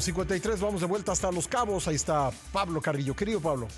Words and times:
53, 0.00 0.60
vamos 0.60 0.80
de 0.80 0.86
vuelta 0.86 1.12
hasta 1.12 1.30
Los 1.30 1.46
Cabos. 1.48 1.86
Ahí 1.88 1.96
está 1.96 2.30
Pablo 2.52 2.80
Carrillo. 2.80 3.14
Querido 3.14 3.40
Pablo. 3.40 3.68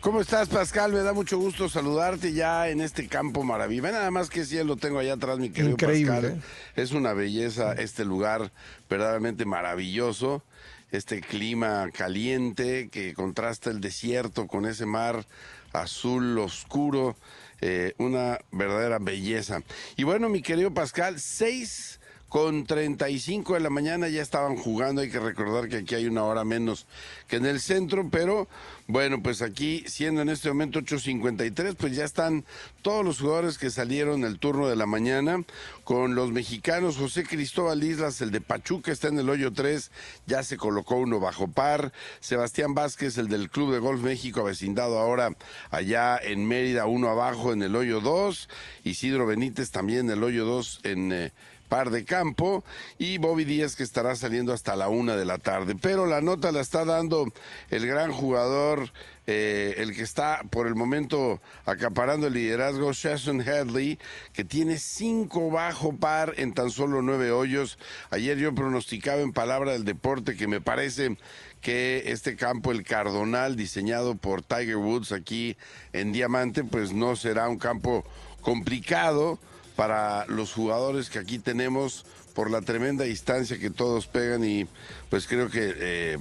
¿Cómo 0.00 0.22
estás, 0.22 0.48
Pascal? 0.48 0.92
Me 0.92 1.00
da 1.00 1.12
mucho 1.12 1.36
gusto 1.38 1.68
saludarte 1.68 2.32
ya 2.32 2.70
en 2.70 2.80
este 2.80 3.06
campo 3.06 3.44
maravilloso. 3.44 3.92
Nada 3.92 4.10
más 4.10 4.30
que 4.30 4.46
si 4.46 4.62
lo 4.64 4.76
tengo 4.76 4.98
allá 4.98 5.12
atrás, 5.12 5.38
mi 5.38 5.50
querido 5.50 5.72
Increíble, 5.72 6.12
Pascal. 6.12 6.38
¿eh? 6.38 6.40
Es 6.74 6.92
una 6.92 7.12
belleza 7.12 7.74
este 7.74 8.06
lugar 8.06 8.50
verdaderamente 8.88 9.44
maravilloso. 9.44 10.42
Este 10.90 11.20
clima 11.20 11.90
caliente 11.92 12.88
que 12.88 13.12
contrasta 13.12 13.68
el 13.70 13.80
desierto 13.82 14.46
con 14.46 14.64
ese 14.64 14.86
mar 14.86 15.26
azul 15.72 16.38
oscuro. 16.38 17.14
eh, 17.60 17.94
una 17.98 18.38
verdadera 18.50 18.98
belleza. 18.98 19.60
Y 19.96 20.04
bueno, 20.04 20.28
mi 20.28 20.40
querido 20.40 20.72
Pascal, 20.72 21.20
seis 21.20 21.99
con 22.30 22.64
35 22.64 23.54
de 23.54 23.60
la 23.60 23.70
mañana 23.70 24.08
ya 24.08 24.22
estaban 24.22 24.56
jugando. 24.56 25.02
Hay 25.02 25.10
que 25.10 25.18
recordar 25.18 25.68
que 25.68 25.78
aquí 25.78 25.96
hay 25.96 26.06
una 26.06 26.22
hora 26.22 26.44
menos 26.44 26.86
que 27.26 27.36
en 27.36 27.44
el 27.44 27.60
centro, 27.60 28.08
pero 28.08 28.48
bueno, 28.86 29.20
pues 29.20 29.42
aquí, 29.42 29.82
siendo 29.88 30.22
en 30.22 30.28
este 30.28 30.48
momento 30.48 30.80
8.53, 30.80 31.74
pues 31.74 31.94
ya 31.94 32.04
están 32.04 32.44
todos 32.82 33.04
los 33.04 33.18
jugadores 33.18 33.58
que 33.58 33.68
salieron 33.68 34.22
el 34.24 34.38
turno 34.38 34.68
de 34.68 34.76
la 34.76 34.86
mañana 34.86 35.42
con 35.82 36.14
los 36.14 36.30
mexicanos. 36.30 36.96
José 36.98 37.24
Cristóbal 37.24 37.82
Islas, 37.82 38.20
el 38.20 38.30
de 38.30 38.40
Pachuca, 38.40 38.92
está 38.92 39.08
en 39.08 39.18
el 39.18 39.28
hoyo 39.28 39.52
3, 39.52 39.90
ya 40.26 40.44
se 40.44 40.56
colocó 40.56 40.96
uno 40.96 41.18
bajo 41.18 41.48
par. 41.48 41.92
Sebastián 42.20 42.74
Vázquez, 42.74 43.18
el 43.18 43.26
del 43.26 43.50
Club 43.50 43.72
de 43.72 43.80
Golf 43.80 44.02
México, 44.02 44.40
avecindado 44.40 45.00
ahora 45.00 45.36
allá 45.70 46.16
en 46.16 46.46
Mérida, 46.46 46.86
uno 46.86 47.08
abajo 47.08 47.52
en 47.52 47.62
el 47.62 47.74
hoyo 47.74 48.00
2. 48.00 48.48
Isidro 48.84 49.26
Benítez 49.26 49.72
también 49.72 50.06
en 50.06 50.18
el 50.18 50.22
hoyo 50.22 50.44
2 50.44 50.80
en... 50.84 51.12
eh, 51.12 51.32
par 51.70 51.90
de 51.90 52.04
campo 52.04 52.64
y 52.98 53.18
Bobby 53.18 53.44
Díaz 53.44 53.76
que 53.76 53.84
estará 53.84 54.16
saliendo 54.16 54.52
hasta 54.52 54.74
la 54.74 54.88
una 54.88 55.16
de 55.16 55.24
la 55.24 55.38
tarde. 55.38 55.76
Pero 55.80 56.04
la 56.04 56.20
nota 56.20 56.52
la 56.52 56.60
está 56.60 56.84
dando 56.84 57.32
el 57.70 57.86
gran 57.86 58.10
jugador, 58.10 58.92
eh, 59.28 59.76
el 59.78 59.94
que 59.94 60.02
está 60.02 60.42
por 60.50 60.66
el 60.66 60.74
momento 60.74 61.40
acaparando 61.64 62.26
el 62.26 62.34
liderazgo, 62.34 62.90
Jason 62.92 63.40
Hadley, 63.40 64.00
que 64.32 64.44
tiene 64.44 64.78
cinco 64.78 65.50
bajo 65.50 65.94
par 65.94 66.34
en 66.38 66.52
tan 66.52 66.70
solo 66.72 67.02
nueve 67.02 67.30
hoyos. 67.30 67.78
Ayer 68.10 68.36
yo 68.36 68.52
pronosticaba 68.52 69.20
en 69.20 69.32
palabra 69.32 69.72
del 69.72 69.84
deporte 69.84 70.36
que 70.36 70.48
me 70.48 70.60
parece 70.60 71.16
que 71.60 72.02
este 72.06 72.34
campo, 72.34 72.72
el 72.72 72.82
Cardonal, 72.82 73.54
diseñado 73.54 74.16
por 74.16 74.42
Tiger 74.42 74.76
Woods 74.76 75.12
aquí 75.12 75.56
en 75.92 76.10
Diamante, 76.10 76.64
pues 76.64 76.92
no 76.92 77.14
será 77.14 77.48
un 77.48 77.58
campo 77.58 78.04
complicado 78.40 79.38
para 79.80 80.26
los 80.26 80.52
jugadores 80.52 81.08
que 81.08 81.18
aquí 81.18 81.38
tenemos 81.38 82.04
por 82.34 82.50
la 82.50 82.60
tremenda 82.60 83.04
distancia 83.04 83.58
que 83.58 83.70
todos 83.70 84.06
pegan 84.06 84.44
y 84.44 84.66
pues 85.08 85.26
creo 85.26 85.48
que 85.48 85.72
eh, 85.74 86.18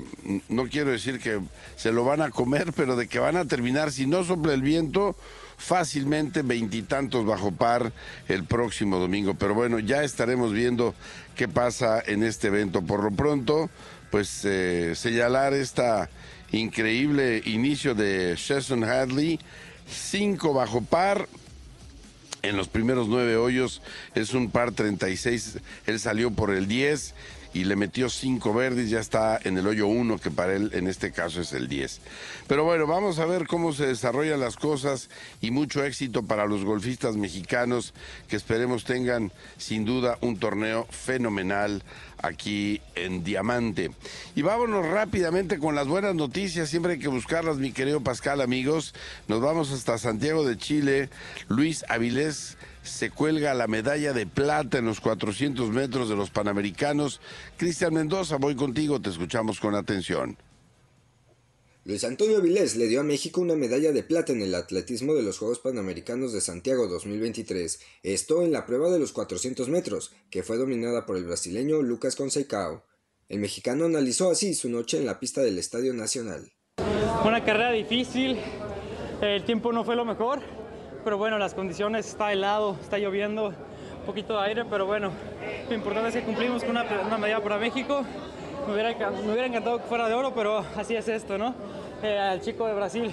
no 0.48 0.70
quiero 0.70 0.92
decir 0.92 1.20
que 1.20 1.42
se 1.76 1.92
lo 1.92 2.06
van 2.06 2.22
a 2.22 2.30
comer, 2.30 2.72
pero 2.78 2.96
de 2.96 3.10
que 3.10 3.20
van 3.20 3.36
a 3.36 3.44
terminar, 3.44 3.92
si 3.92 4.08
no 4.08 4.24
sopla 4.24 4.54
el 4.54 4.62
viento, 4.62 5.14
fácilmente 5.58 6.42
veintitantos 6.42 7.26
bajo 7.26 7.52
par 7.52 7.92
el 8.30 8.46
próximo 8.46 8.98
domingo. 8.98 9.34
Pero 9.34 9.54
bueno, 9.56 9.80
ya 9.80 10.04
estaremos 10.04 10.54
viendo 10.54 10.96
qué 11.36 11.50
pasa 11.50 12.02
en 12.06 12.24
este 12.24 12.48
evento. 12.48 12.82
Por 12.82 13.04
lo 13.04 13.12
pronto, 13.12 13.70
pues 14.10 14.40
eh, 14.46 14.94
señalar 14.96 15.54
esta 15.54 16.10
increíble 16.54 17.42
inicio 17.44 17.94
de 17.94 18.38
Jason 18.38 18.86
Hadley, 18.86 19.38
cinco 19.86 20.54
bajo 20.54 20.80
par, 20.80 21.28
en 22.42 22.58
los 22.58 22.68
primeros 22.68 23.08
nueve 23.08 23.38
hoyos. 23.38 23.82
Es 24.16 24.34
un 24.34 24.50
par 24.50 24.72
36, 24.72 25.60
él 25.88 26.00
salió 26.00 26.32
por 26.32 26.52
el 26.52 26.68
10 26.68 27.14
y 27.54 27.64
le 27.64 27.76
metió 27.76 28.10
cinco 28.10 28.54
verdes, 28.54 28.90
ya 28.90 29.00
está 29.00 29.40
en 29.44 29.58
el 29.58 29.68
hoyo 29.68 29.88
1 29.88 30.20
que 30.20 30.32
para 30.32 30.56
él 30.56 30.72
en 30.74 30.88
este 30.88 31.12
caso 31.12 31.42
es 31.42 31.54
el 31.54 31.68
10. 31.68 32.02
Pero 32.48 32.64
bueno, 32.64 32.86
vamos 32.88 33.20
a 33.20 33.26
ver 33.26 33.48
cómo 33.48 33.74
se 33.74 33.88
desarrollan 33.88 34.40
las 34.40 34.56
cosas 34.56 35.10
y 35.42 35.52
mucho 35.52 35.84
éxito 35.84 36.24
para 36.24 36.46
los 36.46 36.64
golfistas 36.64 37.16
mexicanos 37.16 37.94
que 38.28 38.36
esperemos 38.36 38.84
tengan 38.84 39.32
sin 39.58 39.86
duda 39.86 40.18
un 40.22 40.38
torneo 40.38 40.86
fenomenal 40.90 41.84
aquí 42.22 42.82
en 42.96 43.24
Diamante. 43.24 43.92
Y 44.36 44.42
vámonos 44.42 44.86
rápidamente 44.86 45.58
con 45.58 45.76
las 45.76 45.88
buenas 45.88 46.16
noticias, 46.16 46.70
siempre 46.70 46.94
hay 46.94 47.00
que 47.00 47.08
buscarlas, 47.08 47.58
mi 47.58 47.72
querido 47.72 48.02
Pascal, 48.02 48.42
amigos. 48.42 48.94
Nos 49.28 49.42
vamos 49.42 49.72
hasta 49.72 49.98
Santiago 49.98 50.46
de 50.46 50.58
Chile. 50.58 51.10
Luis 51.48 51.86
Avilés 51.90 52.58
se 52.84 53.12
cuelga 53.12 53.54
la 53.54 53.68
medalla 53.68 54.14
de 54.14 54.26
plata 54.26 54.78
en 54.78 54.86
los 54.86 55.00
400 55.00 55.70
metros 55.70 56.10
de 56.10 56.16
los 56.16 56.30
Panamericanos. 56.30 57.22
Cristian 57.58 57.94
Mendoza, 57.94 58.38
voy 58.38 58.56
contigo, 58.56 59.00
te 59.02 59.10
escuchamos 59.10 59.60
con 59.60 59.76
atención. 59.76 60.38
Luis 61.86 62.04
Antonio 62.04 62.42
Vilés 62.42 62.76
le 62.76 62.88
dio 62.88 63.00
a 63.00 63.04
México 63.04 63.42
una 63.42 63.56
medalla 63.56 63.92
de 63.92 64.04
plata 64.04 64.32
en 64.34 64.42
el 64.42 64.54
atletismo 64.54 65.16
de 65.16 65.24
los 65.24 65.40
Juegos 65.40 65.60
Panamericanos 65.60 66.34
de 66.34 66.42
Santiago 66.42 66.88
2023, 66.88 67.80
esto 68.04 68.44
en 68.44 68.52
la 68.52 68.66
prueba 68.66 68.92
de 68.92 69.00
los 69.00 69.12
400 69.12 69.70
metros, 69.70 70.12
que 70.30 70.44
fue 70.44 70.58
dominada 70.58 71.06
por 71.06 71.18
el 71.18 71.26
brasileño 71.26 71.82
Lucas 71.82 72.16
Conceicao. 72.16 72.84
El 73.28 73.40
mexicano 73.40 73.86
analizó 73.86 74.30
así 74.30 74.54
su 74.54 74.70
noche 74.70 74.98
en 74.98 75.06
la 75.06 75.20
pista 75.20 75.42
del 75.42 75.58
Estadio 75.58 75.94
Nacional. 75.94 76.52
Una 77.26 77.44
carrera 77.44 77.72
difícil, 77.72 78.38
el 79.22 79.44
tiempo 79.46 79.72
no 79.72 79.84
fue 79.84 79.96
lo 79.96 80.06
mejor, 80.06 80.42
pero 81.04 81.18
bueno, 81.18 81.38
las 81.38 81.54
condiciones, 81.54 82.08
está 82.08 82.32
helado, 82.32 82.78
está 82.82 82.98
lloviendo, 82.98 83.48
un 83.48 84.06
poquito 84.06 84.34
de 84.40 84.48
aire, 84.48 84.66
pero 84.66 84.86
bueno, 84.86 85.12
lo 85.68 85.76
importante 85.76 86.10
es 86.10 86.16
que 86.16 86.24
cumplimos 86.24 86.64
con 86.64 86.72
una, 86.72 86.84
una 86.84 87.18
medalla 87.18 87.44
para 87.44 87.58
México. 87.58 88.04
Me 88.68 88.74
hubiera, 88.74 89.12
me 89.12 89.32
hubiera, 89.32 89.46
encantado 89.46 89.80
que 89.80 89.86
fuera 89.86 90.08
de 90.08 90.14
oro, 90.14 90.34
pero 90.34 90.60
así 90.76 90.96
es 90.96 91.08
esto, 91.08 91.38
¿no? 91.38 91.56
Eh, 92.04 92.18
al 92.18 92.42
chico 92.42 92.68
de 92.68 92.74
Brasil 92.74 93.12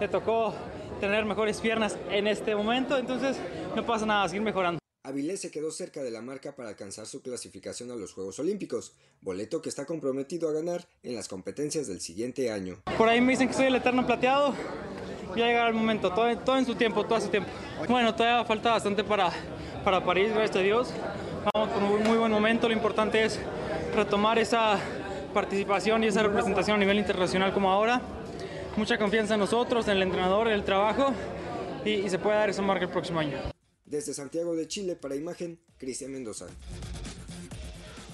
le 0.00 0.08
tocó 0.08 0.54
tener 1.00 1.24
mejores 1.24 1.60
piernas 1.60 1.98
en 2.10 2.26
este 2.26 2.54
momento, 2.54 2.96
entonces 2.96 3.36
no 3.74 3.84
pasa 3.84 4.06
nada, 4.06 4.28
seguir 4.28 4.42
mejorando. 4.42 4.78
Avilés 5.06 5.42
se 5.42 5.50
quedó 5.50 5.70
cerca 5.70 6.02
de 6.02 6.10
la 6.10 6.22
marca 6.22 6.56
para 6.56 6.70
alcanzar 6.70 7.04
su 7.04 7.20
clasificación 7.20 7.90
a 7.90 7.94
los 7.94 8.14
Juegos 8.14 8.38
Olímpicos, 8.38 8.94
boleto 9.20 9.60
que 9.60 9.68
está 9.68 9.84
comprometido 9.84 10.48
a 10.48 10.52
ganar 10.52 10.88
en 11.02 11.14
las 11.14 11.28
competencias 11.28 11.86
del 11.86 12.00
siguiente 12.00 12.50
año. 12.50 12.78
Por 12.96 13.10
ahí 13.10 13.20
me 13.20 13.32
dicen 13.32 13.48
que 13.48 13.54
soy 13.54 13.66
el 13.66 13.74
eterno 13.74 14.06
plateado, 14.06 14.54
ya 15.36 15.46
llegará 15.46 15.68
el 15.68 15.74
momento, 15.74 16.10
todo, 16.10 16.36
todo, 16.38 16.56
en 16.56 16.66
su 16.66 16.74
tiempo, 16.74 17.04
todo 17.04 17.16
a 17.16 17.20
su 17.20 17.28
tiempo. 17.28 17.50
Bueno, 17.88 18.14
todavía 18.14 18.44
falta 18.44 18.70
bastante 18.72 19.04
para, 19.04 19.30
para 19.84 20.04
París, 20.04 20.32
gracias 20.32 20.56
a 20.56 20.60
Dios. 20.60 20.94
Vamos 21.52 21.70
con 21.70 21.84
un 21.84 22.02
muy 22.02 22.16
buen 22.16 22.32
momento, 22.32 22.68
lo 22.68 22.74
importante 22.74 23.24
es 23.24 23.38
retomar 23.94 24.38
esa 24.38 24.78
participación 25.32 26.04
y 26.04 26.06
esa 26.06 26.22
representación 26.22 26.76
a 26.76 26.78
nivel 26.78 26.98
internacional 26.98 27.52
como 27.52 27.70
ahora. 27.70 28.00
Mucha 28.76 28.98
confianza 28.98 29.34
en 29.34 29.40
nosotros, 29.40 29.86
en 29.88 29.96
el 29.96 30.02
entrenador, 30.02 30.48
en 30.48 30.54
el 30.54 30.64
trabajo 30.64 31.12
y, 31.84 31.90
y 31.90 32.10
se 32.10 32.18
puede 32.18 32.36
dar 32.36 32.50
esa 32.50 32.62
marca 32.62 32.84
el 32.84 32.90
próximo 32.90 33.20
año. 33.20 33.38
Desde 33.84 34.14
Santiago 34.14 34.56
de 34.56 34.66
Chile 34.66 34.96
para 34.96 35.14
Imagen, 35.14 35.60
Cristian 35.76 36.10
Mendoza. 36.10 36.46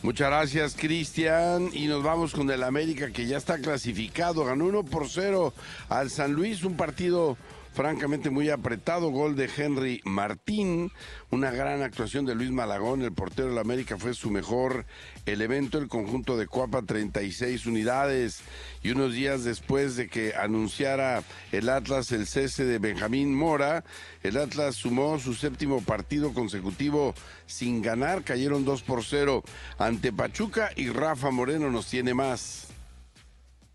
Muchas 0.02 0.28
gracias, 0.28 0.76
Cristian. 0.76 1.68
Y 1.74 1.86
nos 1.86 2.02
vamos 2.02 2.32
con 2.32 2.50
el 2.50 2.62
América, 2.62 3.10
que 3.10 3.26
ya 3.26 3.36
está 3.36 3.58
clasificado. 3.58 4.44
Ganó 4.46 4.64
1 4.64 4.84
por 4.84 5.08
0 5.08 5.52
al 5.90 6.08
San 6.08 6.32
Luis, 6.32 6.64
un 6.64 6.76
partido 6.76 7.36
francamente 7.72 8.30
muy 8.30 8.50
apretado. 8.50 9.10
Gol 9.10 9.36
de 9.36 9.48
Henry 9.56 10.00
Martín, 10.04 10.90
una 11.30 11.50
gran 11.50 11.82
actuación 11.82 12.26
de 12.26 12.34
Luis 12.34 12.50
Malagón, 12.50 13.02
el 13.02 13.12
portero 13.12 13.48
de 13.48 13.54
la 13.54 13.60
América 13.60 13.96
fue 13.98 14.14
su 14.14 14.30
mejor 14.30 14.86
elemento. 15.26 15.78
El 15.78 15.88
conjunto 15.88 16.36
de 16.36 16.46
Cuapa, 16.46 16.82
36 16.82 17.66
unidades. 17.66 18.40
Y 18.82 18.90
unos 18.90 19.14
días 19.14 19.44
después 19.44 19.96
de 19.96 20.08
que 20.08 20.34
anunciara 20.34 21.22
el 21.52 21.68
Atlas 21.68 22.12
el 22.12 22.26
cese 22.26 22.64
de 22.64 22.78
Benjamín 22.78 23.34
Mora, 23.34 23.84
el 24.22 24.36
Atlas 24.36 24.76
sumó 24.76 25.18
su 25.18 25.34
séptimo 25.34 25.82
partido 25.82 26.32
consecutivo 26.32 27.14
sin 27.46 27.82
ganar. 27.82 28.22
Cayeron 28.24 28.64
2 28.64 28.82
por 28.82 29.04
0 29.04 29.42
ante 29.78 30.12
Pachuca 30.12 30.70
y 30.76 30.88
Rafa 30.88 31.30
Moreno 31.30 31.70
nos 31.70 31.86
tiene 31.86 32.14
más. 32.14 32.69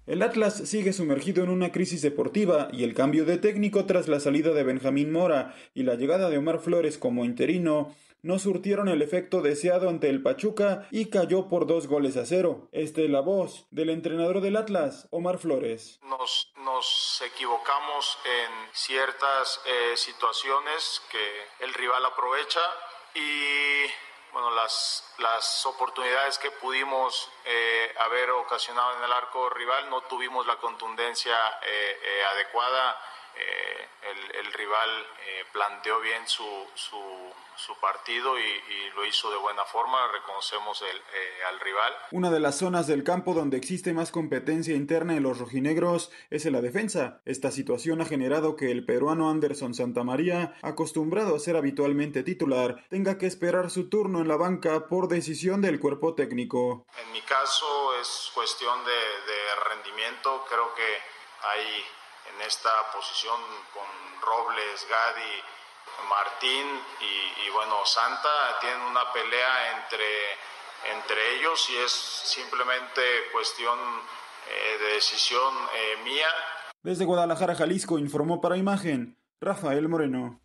El 0.07 0.21
Atlas 0.21 0.69
sigue 0.69 0.93
sumergido 0.93 1.43
en 1.43 1.49
una 1.49 1.71
crisis 1.71 2.03
deportiva 2.03 2.67
y 2.71 2.83
el 2.83 2.93
cambio 2.93 3.25
de 3.25 3.39
técnico 3.39 3.87
tras 3.87 4.07
la 4.07 4.19
salida 4.19 4.51
de 4.51 4.63
Benjamín 4.63 5.11
Mora 5.11 5.55
y 5.73 5.81
la 5.81 5.95
llegada 5.95 6.29
de 6.29 6.37
Omar 6.37 6.59
Flores 6.59 6.99
como 6.99 7.25
interino 7.25 7.95
no 8.21 8.37
surtieron 8.37 8.87
el 8.87 9.01
efecto 9.01 9.41
deseado 9.41 9.89
ante 9.89 10.09
el 10.09 10.21
Pachuca 10.21 10.87
y 10.91 11.09
cayó 11.09 11.47
por 11.47 11.65
dos 11.65 11.87
goles 11.87 12.17
a 12.17 12.25
cero. 12.27 12.67
Esta 12.71 13.01
es 13.01 13.09
la 13.09 13.21
voz 13.21 13.65
del 13.71 13.89
entrenador 13.89 14.41
del 14.41 14.57
Atlas, 14.57 15.07
Omar 15.09 15.39
Flores. 15.39 15.99
Nos, 16.03 16.53
nos 16.57 17.23
equivocamos 17.25 18.19
en 18.25 18.51
ciertas 18.73 19.59
eh, 19.65 19.97
situaciones 19.97 21.01
que 21.11 21.65
el 21.65 21.73
rival 21.73 22.05
aprovecha 22.05 22.61
y 23.15 23.85
bueno, 24.35 24.51
las, 24.51 25.15
las 25.19 25.65
oportunidades 25.65 26.37
que 26.37 26.51
pudimos 26.51 27.31
eh, 27.45 27.64
haber 27.99 28.31
ocasionado 28.31 28.97
en 28.97 29.03
el 29.03 29.11
arco 29.11 29.49
rival 29.49 29.89
no 29.89 30.01
tuvimos 30.01 30.45
la 30.45 30.57
contundencia 30.57 31.35
eh, 31.61 31.99
eh, 32.03 32.23
adecuada 32.31 32.97
eh, 33.37 33.87
el, 34.39 34.53
rival 34.53 34.89
eh, 34.89 35.45
planteó 35.51 35.99
bien 35.99 36.27
su, 36.27 36.45
su, 36.75 36.95
partido 37.81 38.39
y, 38.39 38.89
lo 38.95 39.05
hizo 39.05 39.29
de 39.29 39.37
buena 39.37 39.63
forma, 39.65 40.07
reconocemos 40.11 40.81
el, 40.81 40.97
eh, 40.97 41.43
al 41.49 41.59
rival. 41.59 41.93
Una 42.11 42.31
de 42.31 42.39
las 42.39 42.57
zonas 42.57 42.87
del 42.87 43.03
campo 43.03 43.33
donde 43.33 43.57
existe 43.57 43.93
más 43.93 44.11
competencia 44.11 44.73
interna 44.73 45.15
en 45.15 45.23
los 45.23 45.39
rojinegros 45.39 46.11
es 46.29 46.45
en 46.45 46.53
la 46.53 46.61
defensa. 46.61 47.21
Esta 47.25 47.51
situación 47.51 48.01
ha 48.01 48.05
generado 48.05 48.55
que 48.55 48.71
el 48.71 48.85
peruano 48.85 49.29
Anderson 49.29 49.73
Santamaría, 49.73 50.57
acostumbrado 50.61 51.35
a 51.35 51.39
ser 51.39 51.57
habitualmente 51.57 52.23
titular, 52.23 52.85
tenga 52.89 53.17
que 53.17 53.27
esperar 53.27 53.69
su 53.69 53.89
turno 53.89 54.21
en 54.21 54.27
la 54.27 54.37
banca 54.37 54.87
por 54.87 55.07
decisión 55.07 55.61
del 55.61 55.79
cuerpo 55.79 56.15
técnico. 56.15 56.85
En 56.97 57.11
mi 57.11 57.21
caso 57.21 57.99
es 57.99 58.31
cuestión 58.33 58.83
de, 58.85 58.91
de 58.91 59.55
rendimiento, 59.69 60.45
creo 60.49 60.73
que 60.73 61.15
hay 61.45 61.85
en 62.35 62.41
esta 62.41 62.69
posición 62.93 63.39
con 63.73 63.85
Robles, 64.21 64.87
Gadi, 64.89 65.43
Martín 66.09 66.65
y, 66.99 67.49
bueno, 67.51 67.85
Santa 67.85 68.59
tienen 68.59 68.81
una 68.81 69.11
pelea 69.13 69.79
entre, 69.79 70.97
entre 70.97 71.37
ellos 71.37 71.69
y 71.69 71.77
es 71.77 71.91
simplemente 71.91 73.01
cuestión 73.31 73.79
eh, 74.49 74.77
de 74.79 74.93
decisión 74.95 75.53
eh, 75.73 76.03
mía. 76.03 76.27
Desde 76.81 77.05
Guadalajara, 77.05 77.55
Jalisco, 77.55 77.97
informó 77.97 78.41
para 78.41 78.57
Imagen 78.57 79.17
Rafael 79.39 79.87
Moreno. 79.87 80.41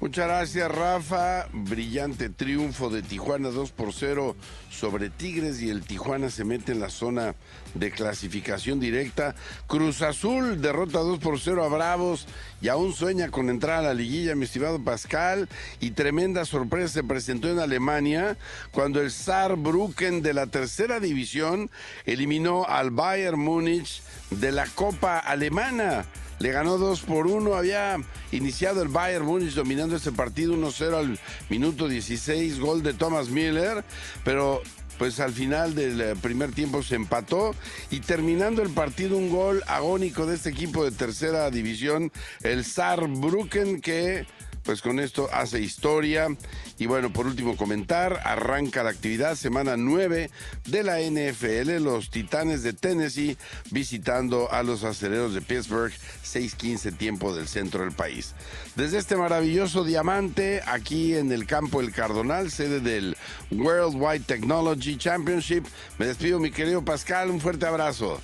Muchas 0.00 0.28
gracias, 0.28 0.70
Rafa. 0.70 1.48
Brillante 1.52 2.28
triunfo 2.28 2.88
de 2.88 3.02
Tijuana 3.02 3.48
2 3.48 3.72
por 3.72 3.92
0 3.92 4.36
sobre 4.70 5.10
Tigres 5.10 5.60
y 5.60 5.70
el 5.70 5.82
Tijuana 5.82 6.30
se 6.30 6.44
mete 6.44 6.70
en 6.70 6.78
la 6.78 6.88
zona 6.88 7.34
de 7.74 7.90
clasificación 7.90 8.78
directa. 8.78 9.34
Cruz 9.66 10.02
Azul 10.02 10.62
derrota 10.62 11.00
2 11.00 11.18
por 11.18 11.40
0 11.40 11.64
a 11.64 11.68
Bravos 11.68 12.28
y 12.60 12.68
aún 12.68 12.92
sueña 12.92 13.32
con 13.32 13.50
entrar 13.50 13.80
a 13.80 13.88
la 13.88 13.94
liguilla, 13.94 14.36
mi 14.36 14.44
estimado 14.44 14.80
Pascal. 14.84 15.48
Y 15.80 15.90
tremenda 15.90 16.44
sorpresa 16.44 16.94
se 16.94 17.02
presentó 17.02 17.50
en 17.50 17.58
Alemania 17.58 18.36
cuando 18.70 19.00
el 19.00 19.10
Saarbrücken 19.10 20.22
de 20.22 20.32
la 20.32 20.46
tercera 20.46 21.00
división 21.00 21.70
eliminó 22.06 22.66
al 22.68 22.92
Bayern 22.92 23.40
Múnich 23.40 24.00
de 24.30 24.52
la 24.52 24.66
Copa 24.66 25.18
Alemana. 25.18 26.04
Le 26.38 26.52
ganó 26.52 26.78
2 26.78 27.00
por 27.02 27.26
1. 27.26 27.54
Había 27.54 27.96
iniciado 28.32 28.82
el 28.82 28.88
Bayern 28.88 29.26
Munich 29.26 29.54
dominando 29.54 29.96
este 29.96 30.12
partido 30.12 30.54
1-0 30.54 30.94
al 30.94 31.20
minuto 31.48 31.88
16. 31.88 32.60
Gol 32.60 32.82
de 32.82 32.94
Thomas 32.94 33.28
Miller. 33.28 33.84
Pero 34.24 34.62
pues 34.98 35.20
al 35.20 35.32
final 35.32 35.74
del 35.74 36.00
eh, 36.00 36.14
primer 36.20 36.52
tiempo 36.52 36.82
se 36.82 36.96
empató 36.96 37.54
y 37.90 38.00
terminando 38.00 38.62
el 38.62 38.70
partido 38.70 39.16
un 39.16 39.30
gol 39.30 39.62
agónico 39.68 40.26
de 40.26 40.34
este 40.34 40.50
equipo 40.50 40.84
de 40.84 40.90
tercera 40.90 41.48
división, 41.50 42.10
el 42.42 42.64
Saarbrücken 42.64 43.80
que 43.80 44.26
pues 44.68 44.82
con 44.82 45.00
esto 45.00 45.30
hace 45.32 45.62
historia. 45.62 46.28
Y 46.76 46.84
bueno, 46.84 47.10
por 47.10 47.26
último 47.26 47.56
comentar, 47.56 48.20
arranca 48.22 48.82
la 48.82 48.90
actividad 48.90 49.34
semana 49.34 49.78
9 49.78 50.30
de 50.66 50.82
la 50.82 51.00
NFL, 51.00 51.82
los 51.82 52.10
Titanes 52.10 52.62
de 52.62 52.74
Tennessee 52.74 53.38
visitando 53.70 54.52
a 54.52 54.62
los 54.62 54.84
aceleros 54.84 55.32
de 55.32 55.40
Pittsburgh, 55.40 55.90
6:15 56.22 56.92
tiempo 56.98 57.34
del 57.34 57.48
centro 57.48 57.82
del 57.82 57.92
país. 57.92 58.34
Desde 58.76 58.98
este 58.98 59.16
maravilloso 59.16 59.84
diamante, 59.84 60.60
aquí 60.66 61.14
en 61.14 61.32
el 61.32 61.46
campo 61.46 61.80
El 61.80 61.90
Cardonal, 61.90 62.50
sede 62.50 62.80
del 62.80 63.16
Worldwide 63.50 64.26
Technology 64.26 64.98
Championship, 64.98 65.64
me 65.96 66.08
despido 66.08 66.40
mi 66.40 66.50
querido 66.50 66.84
Pascal, 66.84 67.30
un 67.30 67.40
fuerte 67.40 67.64
abrazo. 67.64 68.20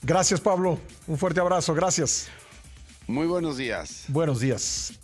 Gracias 0.00 0.40
Pablo, 0.40 0.80
un 1.06 1.18
fuerte 1.18 1.40
abrazo, 1.40 1.74
gracias. 1.74 2.28
Muy 3.06 3.26
buenos 3.26 3.58
días. 3.58 4.04
Buenos 4.08 4.40
días. 4.40 4.98